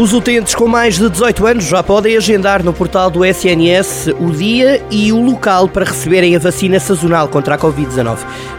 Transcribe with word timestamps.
Os 0.00 0.14
utentes 0.14 0.54
com 0.54 0.66
mais 0.66 0.96
de 0.96 1.10
18 1.10 1.46
anos 1.46 1.64
já 1.66 1.82
podem 1.82 2.16
agendar 2.16 2.64
no 2.64 2.72
portal 2.72 3.10
do 3.10 3.22
SNS 3.22 4.08
o 4.18 4.30
dia 4.30 4.82
e 4.90 5.12
o 5.12 5.22
local 5.22 5.68
para 5.68 5.84
receberem 5.84 6.34
a 6.34 6.38
vacina 6.38 6.80
sazonal 6.80 7.28
contra 7.28 7.54
a 7.54 7.58
Covid-19. 7.58 8.16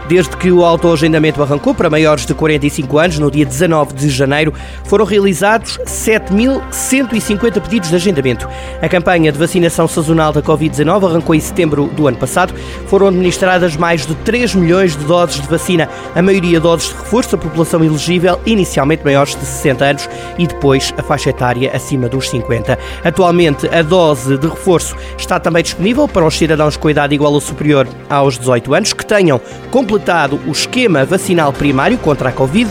Desde 0.08 0.36
que 0.36 0.52
o 0.52 0.64
autoagendamento 0.64 1.42
arrancou 1.42 1.74
para 1.74 1.90
maiores 1.90 2.26
de 2.26 2.32
45 2.32 2.96
anos, 2.96 3.18
no 3.18 3.28
dia 3.28 3.44
19 3.44 3.92
de 3.92 4.08
janeiro, 4.08 4.54
foram 4.84 5.04
realizados 5.04 5.78
7.150 5.84 7.60
pedidos 7.60 7.88
de 7.88 7.96
agendamento. 7.96 8.48
A 8.80 8.88
campanha 8.88 9.32
de 9.32 9.38
vacinação 9.38 9.88
sazonal 9.88 10.32
da 10.32 10.42
Covid-19 10.42 11.10
arrancou 11.10 11.34
em 11.34 11.40
setembro 11.40 11.86
do 11.88 12.06
ano 12.06 12.18
passado. 12.18 12.54
Foram 12.86 13.08
administradas 13.08 13.76
mais 13.76 14.06
de 14.06 14.14
3 14.16 14.54
milhões 14.54 14.96
de 14.96 15.04
doses 15.06 15.40
de 15.40 15.48
vacina, 15.48 15.88
a 16.14 16.22
maioria 16.22 16.60
doses 16.60 16.90
de 16.90 16.94
reforço 16.94 17.36
da 17.36 17.42
população 17.42 17.82
elegível, 17.82 18.38
inicialmente 18.46 19.02
maiores 19.02 19.34
de 19.34 19.44
60 19.44 19.84
anos 19.84 20.08
e 20.38 20.46
depois 20.46 20.94
a 20.96 21.02
faixa 21.02 21.31
etária 21.32 21.70
acima 21.74 22.08
dos 22.08 22.30
50. 22.30 22.78
Atualmente, 23.04 23.66
a 23.68 23.82
dose 23.82 24.38
de 24.38 24.46
reforço 24.46 24.96
está 25.18 25.40
também 25.40 25.62
disponível 25.62 26.06
para 26.06 26.24
os 26.24 26.36
cidadãos 26.36 26.76
com 26.76 26.88
idade 26.88 27.14
igual 27.14 27.32
ou 27.32 27.40
superior 27.40 27.88
aos 28.08 28.38
18 28.38 28.74
anos 28.74 28.92
que 28.92 29.04
tenham 29.04 29.40
completado 29.70 30.38
o 30.46 30.52
esquema 30.52 31.04
vacinal 31.04 31.52
primário 31.52 31.98
contra 31.98 32.28
a 32.28 32.32
Covid 32.32 32.70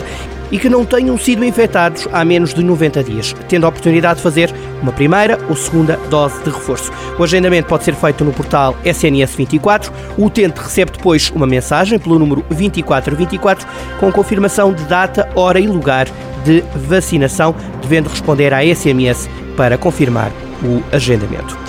e 0.52 0.58
que 0.58 0.68
não 0.68 0.84
tenham 0.84 1.16
sido 1.16 1.44
infectados 1.44 2.06
há 2.12 2.24
menos 2.24 2.52
de 2.52 2.62
90 2.62 3.02
dias, 3.02 3.34
tendo 3.48 3.64
a 3.64 3.70
oportunidade 3.70 4.16
de 4.16 4.22
fazer 4.22 4.52
uma 4.82 4.92
primeira 4.92 5.38
ou 5.48 5.56
segunda 5.56 5.96
dose 6.10 6.42
de 6.44 6.50
reforço. 6.50 6.92
O 7.18 7.24
agendamento 7.24 7.68
pode 7.68 7.84
ser 7.84 7.94
feito 7.94 8.22
no 8.22 8.32
portal 8.32 8.76
SNS 8.84 9.34
24. 9.34 9.90
O 10.18 10.26
utente 10.26 10.60
recebe 10.60 10.92
depois 10.92 11.30
uma 11.30 11.46
mensagem 11.46 11.98
pelo 11.98 12.18
número 12.18 12.44
2424 12.50 13.66
com 13.98 14.12
confirmação 14.12 14.74
de 14.74 14.84
data, 14.84 15.28
hora 15.34 15.58
e 15.58 15.66
lugar 15.66 16.06
de 16.44 16.62
vacinação, 16.74 17.54
devendo 17.80 18.08
responder 18.08 18.52
à 18.52 18.64
SMS 18.64 19.28
para 19.56 19.76
confirmar 19.76 20.30
o 20.62 20.82
agendamento. 20.94 21.62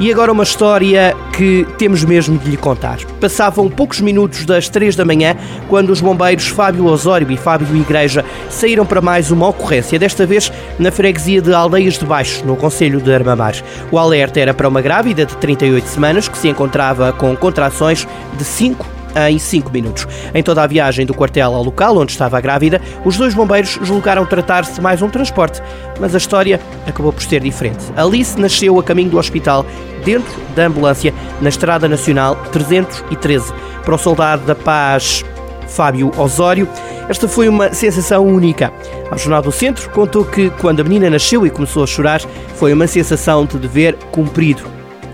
E 0.00 0.12
agora 0.12 0.30
uma 0.30 0.44
história 0.44 1.12
que 1.32 1.66
temos 1.76 2.04
mesmo 2.04 2.38
de 2.38 2.48
lhe 2.48 2.56
contar. 2.56 2.98
Passavam 3.20 3.68
poucos 3.68 4.00
minutos 4.00 4.44
das 4.46 4.68
três 4.68 4.94
da 4.94 5.04
manhã 5.04 5.34
quando 5.68 5.90
os 5.90 6.00
bombeiros 6.00 6.46
Fábio 6.46 6.86
Osório 6.86 7.28
e 7.32 7.36
Fábio 7.36 7.76
Igreja 7.76 8.24
saíram 8.48 8.86
para 8.86 9.00
mais 9.00 9.32
uma 9.32 9.48
ocorrência, 9.48 9.98
desta 9.98 10.24
vez 10.24 10.52
na 10.78 10.92
freguesia 10.92 11.42
de 11.42 11.52
Aldeias 11.52 11.98
de 11.98 12.06
Baixo, 12.06 12.46
no 12.46 12.54
Conselho 12.54 13.00
de 13.00 13.12
Armamar. 13.12 13.56
O 13.90 13.98
alerta 13.98 14.38
era 14.38 14.54
para 14.54 14.68
uma 14.68 14.80
grávida 14.80 15.26
de 15.26 15.36
38 15.36 15.88
semanas 15.88 16.28
que 16.28 16.38
se 16.38 16.46
encontrava 16.46 17.12
com 17.12 17.34
contrações 17.34 18.06
de 18.36 18.44
5 18.44 18.97
em 19.30 19.38
5 19.38 19.70
minutos. 19.70 20.06
Em 20.34 20.42
toda 20.42 20.62
a 20.62 20.66
viagem 20.66 21.06
do 21.06 21.14
quartel 21.14 21.54
ao 21.54 21.62
local 21.62 21.96
onde 21.96 22.12
estava 22.12 22.38
a 22.38 22.40
grávida, 22.40 22.80
os 23.04 23.16
dois 23.16 23.34
bombeiros 23.34 23.78
julgaram 23.82 24.24
tratar-se 24.26 24.74
de 24.74 24.80
mais 24.80 25.02
um 25.02 25.08
transporte, 25.08 25.62
mas 25.98 26.14
a 26.14 26.18
história 26.18 26.60
acabou 26.86 27.12
por 27.12 27.22
ser 27.22 27.40
diferente. 27.40 27.84
Alice 27.96 28.38
nasceu 28.38 28.78
a 28.78 28.82
caminho 28.82 29.10
do 29.10 29.18
hospital, 29.18 29.64
dentro 30.04 30.32
da 30.54 30.66
ambulância, 30.66 31.12
na 31.40 31.48
Estrada 31.48 31.88
Nacional 31.88 32.36
313. 32.52 33.52
Para 33.84 33.94
o 33.94 33.98
soldado 33.98 34.44
da 34.44 34.54
paz 34.54 35.24
Fábio 35.66 36.12
Osório, 36.18 36.68
esta 37.08 37.26
foi 37.26 37.48
uma 37.48 37.72
sensação 37.72 38.26
única. 38.26 38.72
Ao 39.10 39.16
Jornal 39.16 39.42
do 39.42 39.50
Centro 39.50 39.88
contou 39.90 40.24
que 40.24 40.50
quando 40.50 40.80
a 40.80 40.84
menina 40.84 41.08
nasceu 41.08 41.46
e 41.46 41.50
começou 41.50 41.82
a 41.82 41.86
chorar, 41.86 42.20
foi 42.54 42.72
uma 42.72 42.86
sensação 42.86 43.46
de 43.46 43.58
dever 43.58 43.94
cumprido. 44.12 44.62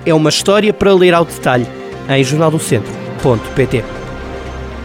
É 0.05 0.13
uma 0.13 0.31
história 0.31 0.73
para 0.73 0.93
ler 0.93 1.15
ao 1.15 1.25
detalhe 1.25 1.67
em 2.09 3.04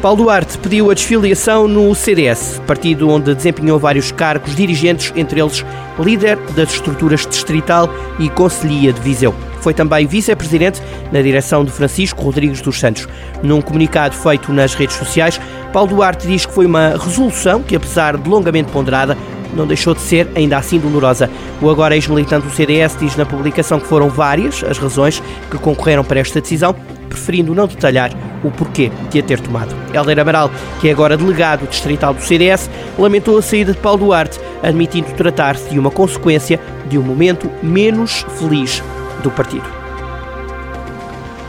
Paulo 0.02 0.24
Duarte 0.24 0.58
pediu 0.60 0.90
a 0.90 0.94
desfiliação 0.94 1.68
no 1.68 1.94
CDS, 1.94 2.62
partido 2.66 3.10
onde 3.10 3.36
desempenhou 3.36 3.78
vários 3.78 4.14
cargos 4.14 4.56
dirigentes, 4.56 5.12
entre 5.14 5.42
eles 5.42 5.66
líder 6.00 6.38
das 6.56 6.72
estruturas 6.72 7.28
distrital 7.28 7.94
e 8.18 8.30
conselhia 8.30 8.94
de 8.94 9.02
Viseu. 9.02 9.36
Foi 9.60 9.74
também 9.74 10.08
vice-presidente 10.08 10.82
na 11.12 11.22
direção 11.22 11.66
de 11.66 11.72
Francisco 11.72 12.24
Rodrigues 12.24 12.62
dos 12.62 12.80
Santos. 12.80 13.10
Num 13.44 13.60
comunicado 13.62 14.16
feito 14.16 14.54
nas 14.54 14.74
redes 14.74 14.96
sociais, 14.96 15.38
Paulo 15.74 15.90
Duarte 15.90 16.26
diz 16.26 16.46
que 16.46 16.54
foi 16.54 16.66
uma 16.66 16.92
resolução 16.92 17.62
que, 17.62 17.76
apesar 17.76 18.16
de 18.16 18.30
longamente 18.30 18.72
ponderada, 18.72 19.18
não 19.54 19.68
deixou 19.68 19.94
de 19.94 20.00
ser 20.00 20.30
ainda 20.34 20.58
assim 20.58 20.80
dolorosa. 20.80 21.30
O 21.62 21.70
agora 21.70 21.94
ex-militante 21.94 22.48
do 22.48 22.54
CDS 22.54 22.96
diz 22.98 23.18
na 23.18 23.26
publicação 23.26 23.82
que 23.82 23.88
foram 23.88 24.08
várias 24.08 24.64
as 24.64 24.78
razões 24.78 25.22
que 25.52 25.58
concorreram 25.58 26.06
para 26.06 26.22
esta 26.22 26.40
decisão, 26.40 26.74
preferindo 27.10 27.54
não 27.54 27.68
detalhar 27.68 28.12
o 28.44 28.52
porquê 28.52 28.92
de 29.10 29.20
a 29.20 29.24
ter 29.24 29.40
tomado. 29.40 29.76
Helder 29.94 30.20
Amaral, 30.20 30.52
que 30.80 30.90
é 30.90 30.92
agora 30.92 31.18
delegado 31.18 31.68
distrital 31.68 32.14
do 32.14 32.22
CDS, 32.22 32.70
lamentou 32.98 33.38
a 33.38 33.42
saída 33.42 33.74
de 33.74 33.80
Paulo 33.80 34.06
Duarte, 34.06 34.40
admitindo 34.64 35.12
tratar-se 35.14 35.70
de 35.70 35.80
uma 35.80 35.92
consequência 35.92 36.60
de 36.88 36.98
um 36.98 37.04
momento 37.04 37.50
menos 37.62 38.26
feliz 38.38 38.84
do 39.24 39.32
partido. 39.32 39.80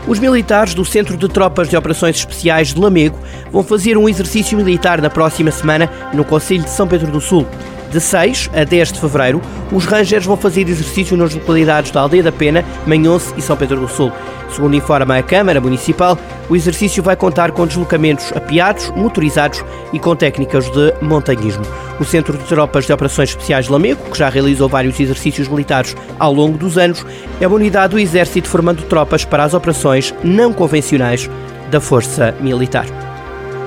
Os 0.07 0.17
militares 0.17 0.73
do 0.73 0.83
Centro 0.83 1.15
de 1.15 1.27
Tropas 1.27 1.69
de 1.69 1.77
Operações 1.77 2.17
Especiais 2.17 2.73
de 2.73 2.79
Lamego 2.79 3.19
vão 3.51 3.63
fazer 3.63 3.97
um 3.97 4.09
exercício 4.09 4.57
militar 4.57 4.99
na 4.99 5.09
próxima 5.09 5.51
semana 5.51 5.89
no 6.11 6.25
Conselho 6.25 6.63
de 6.63 6.71
São 6.71 6.87
Pedro 6.87 7.11
do 7.11 7.21
Sul. 7.21 7.45
De 7.91 7.99
6 7.99 8.49
a 8.53 8.63
10 8.63 8.93
de 8.93 9.01
fevereiro, 9.01 9.41
os 9.69 9.85
Rangers 9.85 10.25
vão 10.25 10.37
fazer 10.37 10.67
exercício 10.67 11.17
nas 11.17 11.35
localidades 11.35 11.91
da 11.91 11.99
Aldeia 11.99 12.23
da 12.23 12.31
Pena, 12.31 12.63
Manhonce 12.87 13.33
e 13.35 13.41
São 13.41 13.57
Pedro 13.57 13.81
do 13.81 13.87
Sul. 13.89 14.11
Segundo 14.49 14.75
informa 14.75 15.17
a 15.17 15.23
Câmara 15.23 15.59
Municipal, 15.59 16.17
o 16.49 16.55
exercício 16.55 17.03
vai 17.03 17.17
contar 17.17 17.51
com 17.51 17.67
deslocamentos 17.67 18.31
apiados, 18.33 18.91
motorizados 18.91 19.63
e 19.91 19.99
com 19.99 20.15
técnicas 20.15 20.69
de 20.71 20.93
montanhismo. 21.01 21.63
O 21.99 22.05
Centro 22.05 22.37
de 22.37 22.43
Tropas 22.45 22.85
de 22.85 22.93
Operações 22.93 23.29
Especiais 23.29 23.65
de 23.65 23.71
Lamego, 23.71 24.09
que 24.09 24.17
já 24.17 24.29
realizou 24.29 24.69
vários 24.69 24.97
exercícios 24.99 25.49
militares 25.49 25.95
ao 26.17 26.33
longo 26.33 26.57
dos 26.57 26.77
anos, 26.77 27.05
é 27.41 27.47
uma 27.47 27.57
unidade 27.57 27.91
do 27.91 27.99
Exército 27.99 28.47
formando 28.47 28.83
tropas 28.83 29.25
para 29.25 29.43
as 29.43 29.53
operações 29.53 30.13
não 30.23 30.53
convencionais 30.53 31.29
da 31.69 31.81
Força 31.81 32.33
Militar. 32.39 33.10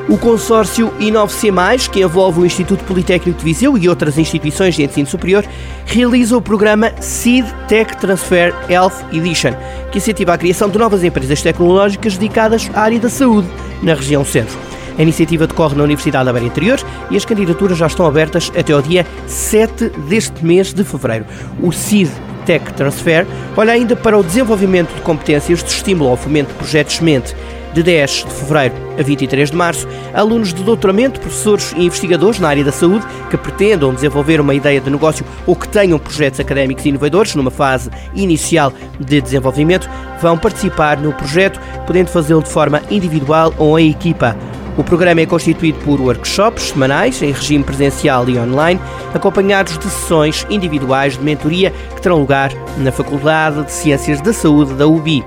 O 0.07 0.19
consórcio 0.19 0.93
Inove-C+, 1.01 1.51
que 1.91 2.03
envolve 2.03 2.41
o 2.41 2.45
Instituto 2.45 2.85
Politécnico 2.85 3.39
de 3.39 3.45
Viseu 3.45 3.79
e 3.79 3.89
outras 3.89 4.19
instituições 4.19 4.75
de 4.75 4.85
ensino 4.85 5.07
superior, 5.07 5.47
realiza 5.87 6.37
o 6.37 6.43
programa 6.43 6.93
Seed 7.01 7.47
Tech 7.69 7.97
Transfer 7.97 8.55
Health 8.69 9.03
Edition, 9.11 9.55
que 9.91 9.97
incentiva 9.97 10.35
a 10.35 10.39
criação 10.39 10.69
de 10.69 10.77
novas 10.77 11.03
empresas 11.03 11.41
tecnológicas 11.41 12.19
dedicadas 12.19 12.71
à 12.75 12.83
área 12.83 13.01
da 13.01 13.09
saúde 13.09 13.49
na 13.83 13.95
região 13.95 14.23
centro. 14.27 14.59
A 14.99 15.03
iniciativa 15.03 15.47
decorre 15.47 15.75
na 15.75 15.85
Universidade 15.85 16.27
da 16.27 16.33
Beira 16.35 16.49
Interior 16.49 16.79
e 17.11 17.17
as 17.17 17.25
candidaturas 17.25 17.79
já 17.79 17.87
estão 17.87 18.05
abertas 18.05 18.53
até 18.57 18.75
ao 18.75 18.83
dia 18.83 19.07
7 19.27 19.89
deste 20.07 20.45
mês 20.45 20.75
de 20.75 20.85
fevereiro. 20.85 21.25
O 21.63 21.73
CID 21.73 22.11
Tech 22.45 22.75
Transfer 22.75 23.27
olha 23.57 23.73
ainda 23.73 23.97
para 23.97 24.19
o 24.19 24.23
desenvolvimento 24.23 24.95
de 24.95 25.01
competências 25.01 25.65
de 25.65 25.71
estímulo 25.71 26.11
ao 26.11 26.17
fomento 26.17 26.53
de 26.53 26.59
projetos 26.59 26.97
semente 26.97 27.35
de 27.75 27.83
10 27.83 28.25
de 28.25 28.31
fevereiro 28.31 28.75
a 28.99 29.03
23 29.03 29.51
de 29.51 29.57
março, 29.57 29.89
alunos 30.15 30.55
de 30.55 30.63
doutoramento, 30.63 31.21
professores 31.21 31.75
e 31.77 31.85
investigadores 31.85 32.39
na 32.39 32.49
área 32.49 32.65
da 32.65 32.73
saúde 32.73 33.05
que 33.29 33.37
pretendam 33.37 33.93
desenvolver 33.93 34.41
uma 34.41 34.55
ideia 34.55 34.81
de 34.81 34.89
negócio 34.89 35.27
ou 35.47 35.57
que 35.57 35.69
tenham 35.69 35.99
projetos 35.99 36.39
académicos 36.39 36.87
inovadores 36.87 37.35
numa 37.35 37.51
fase 37.51 37.91
inicial 38.15 38.73
de 39.01 39.21
desenvolvimento 39.21 39.91
vão 40.21 40.39
participar 40.39 40.97
no 40.99 41.13
projeto, 41.13 41.61
podendo 41.87 42.09
fazê-lo 42.09 42.43
de 42.43 42.49
forma 42.49 42.81
individual 42.91 43.53
ou 43.59 43.79
em 43.79 43.91
equipa. 43.91 44.37
O 44.77 44.83
programa 44.83 45.21
é 45.21 45.27
constituído 45.27 45.79
por 45.81 46.01
workshops 46.01 46.65
semanais 46.65 47.23
em 47.23 47.31
regime 47.31 47.63
presencial 47.63 48.29
e 48.29 48.37
online, 48.37 48.81
acompanhados 49.13 49.79
de 49.79 49.85
sessões 49.85 50.45
individuais 50.51 51.17
de 51.17 51.23
mentoria 51.23 51.73
que 51.95 52.03
terão 52.03 52.19
lugar 52.19 52.51
na 52.79 52.91
Faculdade 52.91 53.65
de 53.65 53.71
Ciências 53.71 54.21
da 54.21 54.33
Saúde 54.33 54.75
da 54.75 54.87
UBI. 54.87 55.25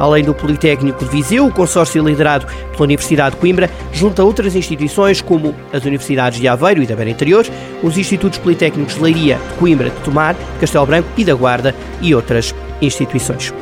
Além 0.00 0.24
do 0.24 0.32
Politécnico 0.32 1.04
de 1.04 1.10
Viseu, 1.10 1.46
o 1.46 1.52
consórcio 1.52 2.02
liderado 2.02 2.46
pela 2.46 2.84
Universidade 2.84 3.34
de 3.34 3.40
Coimbra 3.40 3.70
junta 3.92 4.24
outras 4.24 4.56
instituições 4.56 5.20
como 5.20 5.54
as 5.74 5.84
Universidades 5.84 6.40
de 6.40 6.48
Aveiro 6.48 6.82
e 6.82 6.86
da 6.86 6.96
Beira 6.96 7.10
Interior, 7.10 7.46
os 7.82 7.98
Institutos 7.98 8.38
Politécnicos 8.38 8.94
de 8.94 9.02
Leiria, 9.02 9.36
de 9.36 9.54
Coimbra, 9.58 9.90
de 9.90 9.96
Tomar, 10.00 10.34
Castelo 10.58 10.86
Branco 10.86 11.08
e 11.18 11.24
da 11.24 11.34
Guarda 11.34 11.74
e 12.00 12.14
outras 12.14 12.54
instituições. 12.80 13.52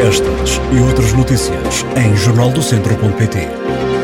Estas 0.00 0.58
e 0.72 0.80
outras 0.80 1.12
notícias 1.12 1.84
em 1.96 2.16
jornaldocentro.pt 2.16 3.97